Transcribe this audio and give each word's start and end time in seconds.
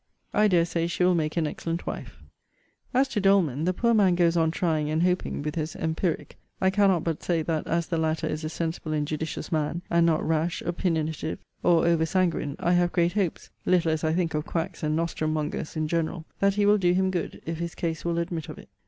]I 0.41 0.47
dare 0.47 0.65
say 0.65 0.87
she 0.87 1.03
will 1.03 1.13
make 1.13 1.37
an 1.37 1.45
excellent 1.45 1.85
wife. 1.85 2.23
As 2.91 3.07
to 3.09 3.21
Doleman, 3.21 3.65
the 3.65 3.71
poor 3.71 3.93
man 3.93 4.15
goes 4.15 4.35
on 4.35 4.49
trying 4.49 4.89
and 4.89 5.03
hoping 5.03 5.43
with 5.43 5.53
his 5.53 5.75
empiric. 5.75 6.39
I 6.59 6.71
cannot 6.71 7.03
but 7.03 7.21
say 7.21 7.43
that 7.43 7.67
as 7.67 7.85
the 7.85 7.99
latter 7.99 8.25
is 8.25 8.43
a 8.43 8.49
sensible 8.49 8.93
and 8.93 9.07
judicious 9.07 9.51
man, 9.51 9.83
and 9.91 10.03
not 10.03 10.27
rash, 10.27 10.63
opinionative, 10.65 11.37
or 11.61 11.85
over 11.85 12.07
sanguine, 12.07 12.55
I 12.57 12.71
have 12.73 12.91
great 12.91 13.13
hopes 13.13 13.51
(little 13.63 13.91
as 13.91 14.03
I 14.03 14.11
think 14.13 14.33
of 14.33 14.43
quacks 14.47 14.81
and 14.81 14.95
nostrum 14.95 15.33
mongers 15.33 15.75
in 15.75 15.87
general) 15.87 16.25
that 16.39 16.55
he 16.55 16.65
will 16.65 16.79
do 16.79 16.93
him 16.93 17.11
good, 17.11 17.39
if 17.45 17.59
his 17.59 17.75
case 17.75 18.03
will 18.03 18.17
admit 18.17 18.49
of 18.49 18.57
it. 18.57 18.69